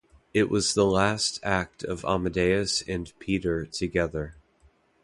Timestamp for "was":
0.49-0.73